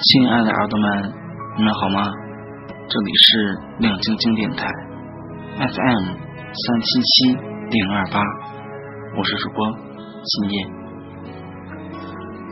[0.00, 1.12] 亲爱的耳朵们，
[1.56, 2.10] 你们好吗？
[2.88, 4.66] 这里是亮晶晶电台
[5.58, 6.04] ，FM
[6.54, 8.20] 三七七零二八，
[9.18, 9.76] 我是主播
[10.24, 10.66] 金叶。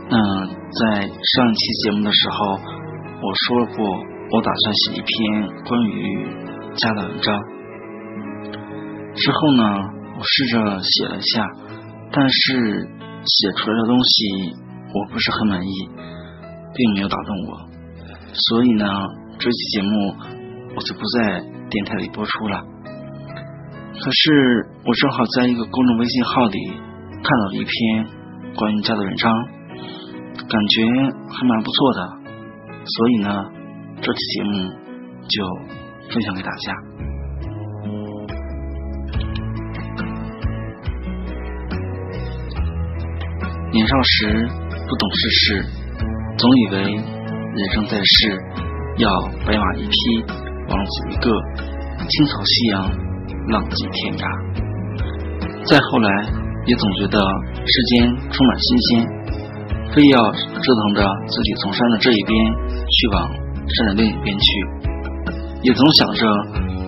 [0.09, 2.59] 嗯，在上一期节目的时候，
[3.15, 3.77] 我说过，
[4.31, 5.09] 我打算写一篇
[5.65, 5.95] 关于
[6.75, 7.41] 家的文章。
[9.15, 9.63] 之后呢，
[10.17, 11.47] 我试着写了一下，
[12.17, 12.89] 但是
[13.21, 14.57] 写出来的东西
[14.89, 15.69] 我不是很满意。
[16.77, 17.57] 并没有打动我，
[18.33, 18.85] 所以呢，
[19.39, 20.13] 这期节目
[20.75, 21.41] 我就不在
[21.71, 22.61] 电台里播出了。
[23.99, 26.59] 可是我正好在一个公众微信号里
[27.23, 28.07] 看到了一篇
[28.55, 29.33] 关于家的文章，
[30.35, 30.85] 感觉
[31.33, 32.09] 还蛮不错的，
[32.85, 33.45] 所以呢，
[33.99, 34.69] 这期节目
[35.27, 36.96] 就分享给大家。
[43.71, 44.47] 年少时
[44.87, 45.65] 不懂世事。
[46.37, 48.37] 总以为人生在世
[48.97, 49.09] 要
[49.45, 49.93] 白马一匹，
[50.69, 51.31] 王子一个，
[52.07, 52.89] 青草夕阳，
[53.49, 54.23] 浪迹天涯。
[55.65, 56.09] 再后来，
[56.65, 57.17] 也总觉得
[57.65, 59.03] 世间充满新鲜，
[59.91, 62.37] 非要折腾着自己从山的这一边
[62.69, 63.17] 去往
[63.67, 64.47] 山的另一边去，
[65.63, 66.21] 也总想着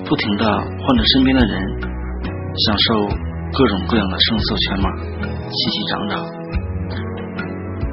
[0.06, 1.60] 不停的换着身边的人，
[2.56, 3.10] 享受
[3.52, 4.88] 各种各样的声色犬马，
[5.50, 6.40] 熙熙攘攘。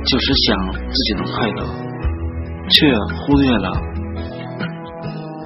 [0.06, 1.66] 就是想自己能快乐，
[2.70, 2.86] 却
[3.18, 3.74] 忽略了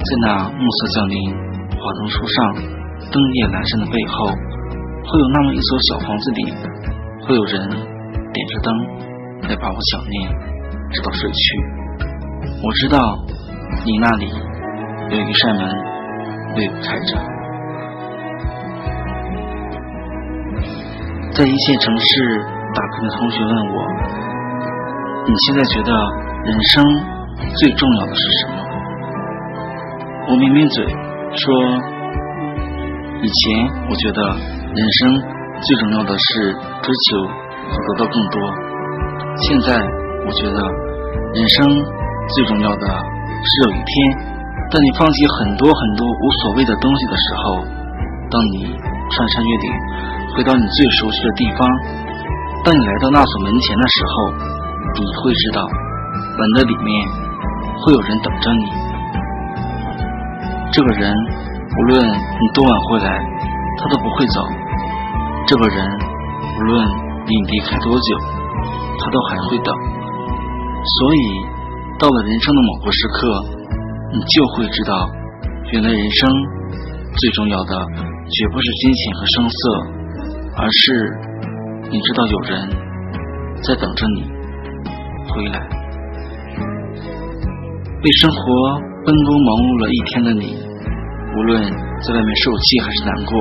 [0.04, 1.32] 在那暮色降临、
[1.80, 2.36] 华灯初上、
[3.08, 6.52] 灯夜阑珊的背后，会有那么一所小房子里，
[7.24, 8.68] 会有人点着灯
[9.48, 10.28] 来把我想念，
[10.92, 11.44] 直到睡去。
[12.60, 13.00] 我知道
[13.86, 14.28] 你那里
[15.08, 15.64] 有一扇门
[16.56, 17.16] 为我开着，
[21.32, 22.44] 在一线城市
[22.76, 23.88] 打拼的同学问我。
[25.20, 25.92] 你现在觉得
[26.44, 26.82] 人生
[27.54, 28.56] 最重要的是什么？
[30.28, 30.84] 我抿抿嘴
[31.36, 31.44] 说
[33.20, 33.40] ：“以前
[33.88, 34.18] 我觉得
[34.72, 35.20] 人生
[35.60, 37.20] 最重要的是追求
[37.68, 38.40] 和得到更多，
[39.44, 39.76] 现在
[40.24, 40.56] 我觉得
[41.36, 43.92] 人生最重要的是有一天，
[44.72, 47.60] 当你放弃很多很多无所谓的东西的时候，
[48.32, 48.72] 当你
[49.12, 49.68] 穿山越岭
[50.34, 51.68] 回到你最熟悉的地方，
[52.64, 54.56] 当你来到那所门前的时候。”
[54.92, 55.62] 你会知道，
[56.36, 57.08] 门的里面
[57.78, 58.64] 会有人等着你。
[60.72, 63.18] 这个人，无论你多晚回来，
[63.78, 64.42] 他都不会走。
[65.46, 65.88] 这个人，
[66.58, 66.86] 无论
[67.26, 68.18] 你离开多久，
[68.98, 69.74] 他都还会等。
[70.84, 71.18] 所以，
[71.98, 73.18] 到了人生的某个时刻，
[74.12, 75.08] 你就会知道，
[75.72, 76.28] 原来人生
[77.16, 77.86] 最重要的，
[78.30, 79.60] 绝不是金钱和声色，
[80.56, 80.82] 而是
[81.90, 82.68] 你知道有人
[83.62, 84.39] 在等着你。
[85.30, 85.58] 回来，
[88.02, 90.58] 为生活奔波忙碌了一天的你，
[91.36, 91.62] 无论
[92.02, 93.32] 在外面受气还是难过，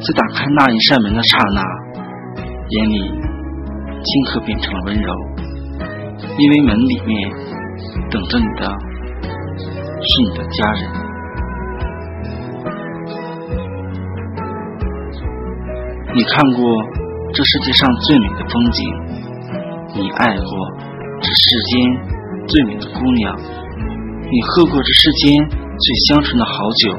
[0.00, 1.62] 在打开那一扇门的刹那，
[2.42, 2.98] 眼里
[4.02, 5.10] 顷刻变成了温柔，
[6.38, 7.30] 因为门里面
[8.10, 8.66] 等着你的
[10.02, 10.82] 是你的家人。
[16.14, 16.60] 你看过
[17.32, 19.21] 这世界上最美的风景。
[19.94, 20.46] 你爱过
[21.20, 21.72] 这世间
[22.48, 26.96] 最美的姑娘，你喝过这世间最香醇的好酒，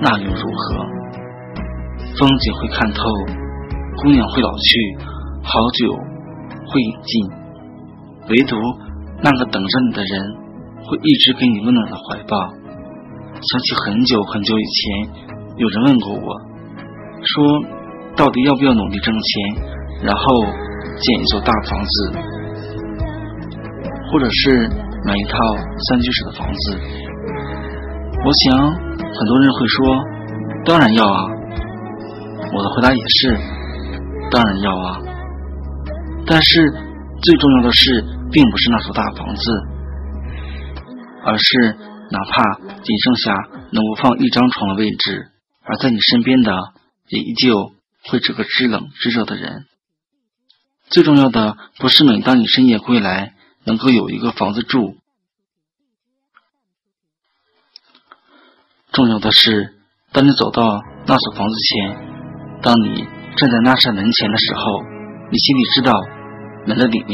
[0.00, 0.86] 那又如何？
[2.18, 3.04] 风景会看透，
[3.98, 4.96] 姑娘会老去，
[5.42, 5.92] 好酒
[6.68, 7.30] 会饮尽，
[8.30, 8.56] 唯独
[9.22, 10.34] 那个等着你的人
[10.86, 12.48] 会一直给你温暖的怀抱。
[13.42, 15.10] 想起很久很久以前，
[15.58, 16.40] 有人问过我，
[17.22, 17.44] 说
[18.16, 19.22] 到底要不要努力挣钱，
[20.06, 20.24] 然后。
[21.00, 22.12] 建一座大房子，
[24.10, 24.68] 或者是
[25.04, 25.38] 买一套
[25.88, 26.78] 三居室的房子。
[28.24, 30.04] 我想很多人会说，
[30.64, 31.24] 当然要啊。
[32.50, 33.38] 我的回答也是，
[34.30, 34.98] 当然要啊。
[36.26, 36.70] 但是
[37.22, 39.42] 最重要的是，并不是那所大房子，
[41.24, 41.76] 而是
[42.10, 43.34] 哪怕仅剩下
[43.70, 45.28] 能够放一张床的位置，
[45.64, 46.52] 而在你身边的
[47.08, 47.72] 也依旧
[48.10, 49.64] 会这个知冷知热的人。
[50.90, 54.96] 最重要的不是每当你深夜归来能够有一个房子住，
[58.92, 59.74] 重要的是
[60.12, 61.96] 当你走到那所房子前，
[62.62, 63.06] 当你
[63.36, 64.80] 站在那扇门前的时候，
[65.30, 65.92] 你心里知道
[66.66, 67.10] 门的里面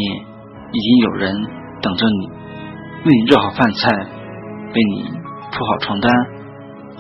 [0.73, 1.35] 已经有人
[1.82, 2.29] 等着你，
[3.06, 5.03] 为你热好饭菜，为你
[5.50, 6.12] 铺好床单，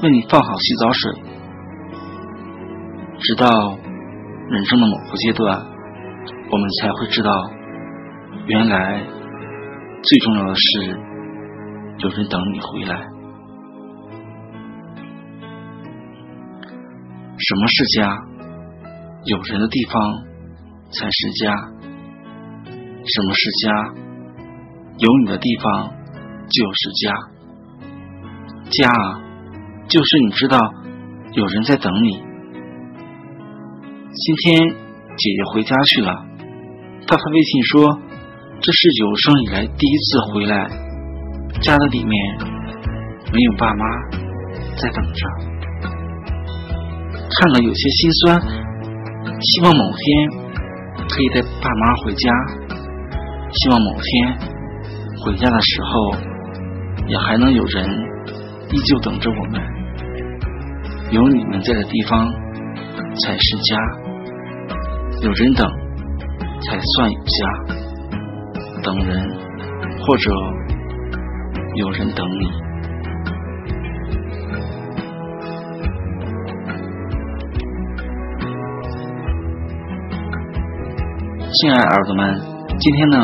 [0.02, 1.12] 为你放好洗澡水，
[3.20, 3.78] 直到
[4.50, 5.64] 人生的某个阶段，
[6.54, 7.30] 我们才会知道，
[8.46, 9.02] 原来
[10.04, 10.86] 最重要的是
[11.98, 12.94] 有人等你回来。
[17.36, 18.16] 什么是家？
[19.24, 20.22] 有人的地方
[20.92, 21.56] 才是家。
[23.04, 23.72] 什么是家？
[24.98, 25.90] 有你的地方
[26.48, 27.12] 就是家。
[28.70, 29.20] 家啊，
[29.88, 30.56] 就是你知道
[31.32, 32.22] 有人在等你。
[34.12, 36.24] 今天姐姐回家去了，
[37.06, 38.00] 他发微信说，
[38.60, 40.66] 这是有生以来第一次回来，
[41.60, 42.12] 家的里面
[43.32, 43.84] 没有爸妈
[44.76, 45.28] 在等着，
[47.30, 50.28] 看了有些心酸，希望某天
[51.08, 52.32] 可以带爸妈回家，
[53.52, 54.38] 希望某天
[55.24, 56.16] 回家的时候
[57.06, 57.86] 也还能有人
[58.70, 59.60] 依旧等着我们，
[61.10, 62.32] 有你们在的地方
[63.22, 63.76] 才是家。
[65.22, 65.70] 有人等，
[66.66, 67.36] 才算有家。
[68.82, 69.22] 等人，
[70.06, 70.30] 或者
[71.76, 72.50] 有人等你。
[81.52, 82.40] 亲爱耳朵们，
[82.78, 83.18] 今天呢，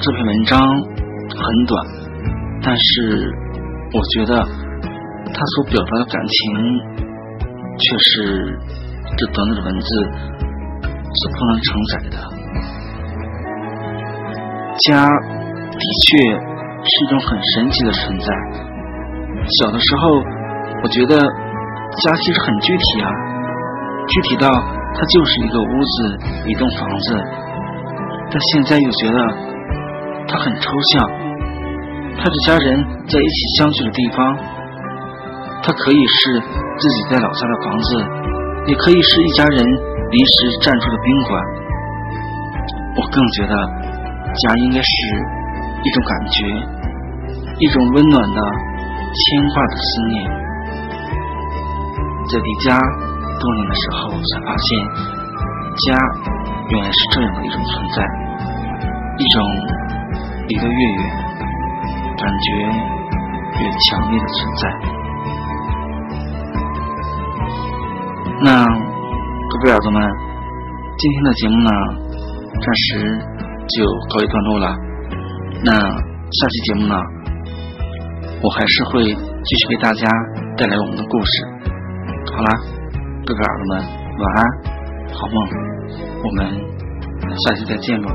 [0.00, 1.86] 这篇文章很短，
[2.62, 3.30] 但是
[3.92, 6.36] 我觉得他所表达的感情，
[7.78, 8.58] 却是
[9.16, 9.86] 这短短的文字。
[11.10, 12.37] 是不能承载的。
[14.86, 16.18] 家的确
[16.82, 18.26] 是一种很神奇的存在。
[19.58, 20.22] 小的时候，
[20.82, 23.08] 我觉得家其实很具体啊，
[24.06, 27.16] 具体到它就是一个屋子、一栋房子。
[28.30, 29.18] 但现在又觉得
[30.28, 31.10] 它很抽象，
[32.16, 34.36] 它是家人在一起相聚的地方。
[35.62, 38.04] 它可以是自己在老家的房子，
[38.66, 39.64] 也可以是一家人。
[40.10, 41.38] 临时暂住的宾馆，
[42.96, 43.52] 我更觉得
[44.34, 44.92] 家应该是
[45.82, 46.46] 一种感觉，
[47.58, 48.40] 一种温暖的
[49.12, 50.24] 牵挂的思念。
[52.28, 52.78] 在离家
[53.40, 54.68] 多年的时候，才发现
[55.86, 55.96] 家
[56.70, 57.96] 原来是这样的一种存在，
[59.18, 59.36] 一种
[60.48, 61.00] 离得越远，
[62.16, 62.46] 感觉
[63.60, 64.62] 越强烈的存在。
[68.42, 68.88] 那。
[69.50, 70.02] 各位耳朵们，
[70.98, 71.70] 今天的节目呢，
[72.52, 73.18] 暂时
[73.68, 74.74] 就告一段落了。
[75.64, 76.94] 那下期节目呢，
[78.42, 80.08] 我还是会继续给大家
[80.56, 81.32] 带来我们的故事。
[82.32, 82.60] 好啦，
[83.26, 83.84] 各位耳朵们，
[84.18, 84.44] 晚安，
[85.12, 85.36] 好梦，
[86.24, 86.46] 我们
[87.46, 88.12] 下期再见吧。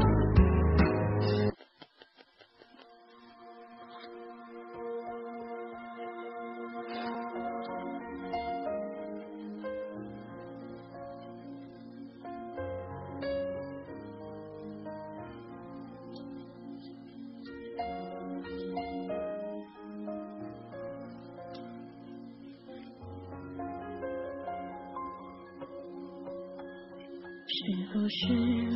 [27.65, 28.33] 是不是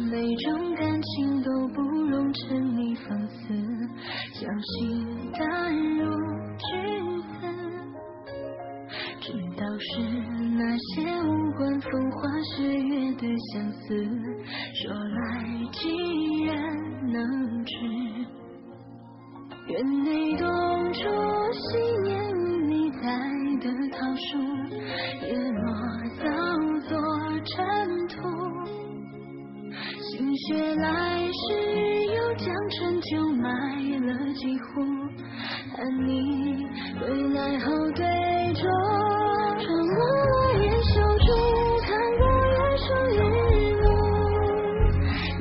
[0.10, 3.36] 每种感情都不容沉溺放肆，
[4.32, 6.00] 将心淡如
[6.58, 6.66] 君
[7.20, 7.36] 子？
[9.20, 10.00] 知道是
[10.56, 10.88] 那些
[11.22, 12.18] 无关风花
[12.56, 13.78] 雪月的相思，
[14.74, 15.20] 说来
[30.48, 31.52] 雪来时，
[32.06, 33.44] 又将陈酒埋
[34.00, 34.80] 了几壶，
[35.76, 36.66] 盼你
[36.98, 38.06] 归来后对
[38.56, 38.64] 酌。
[39.60, 40.32] 穿过落
[40.64, 41.28] 叶小筑，
[41.84, 43.20] 看过月升日
[43.82, 43.84] 暮。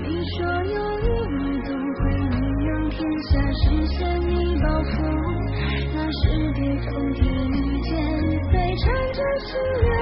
[0.03, 0.37] 你说
[0.75, 2.35] 有一日总会名
[2.67, 3.97] 扬天下，实现
[4.29, 4.91] 你抱负。
[5.95, 6.21] 那时
[6.57, 7.95] 别从天遇见，
[8.51, 9.96] 飞缠着心流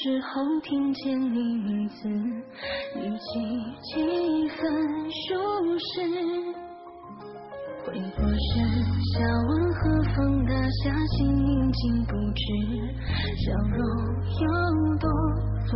[0.00, 3.26] 时候听见你名字，语气
[3.82, 4.60] 几分
[5.10, 5.34] 熟
[5.76, 6.06] 识。
[7.84, 8.62] 回过神，
[9.02, 9.80] 笑问何
[10.14, 12.44] 方大侠，心宁静不知，
[13.44, 13.78] 笑容
[14.38, 14.46] 有
[14.98, 15.10] 多
[15.66, 15.72] 讽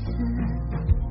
[0.00, 1.01] 刺。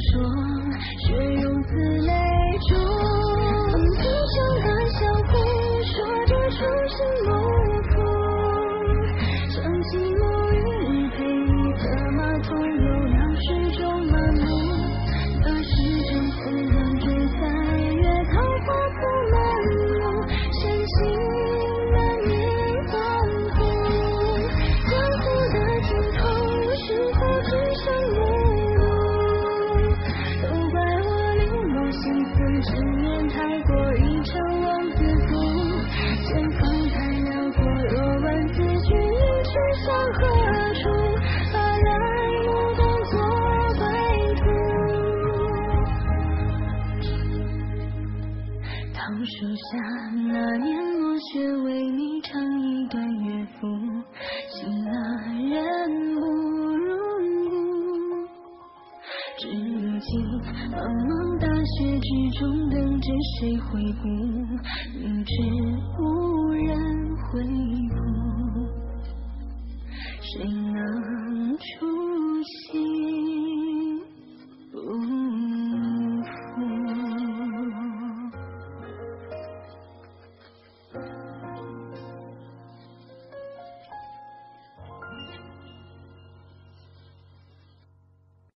[0.00, 0.22] 说
[1.06, 1.99] 却用自。
[63.60, 64.19] 回顾？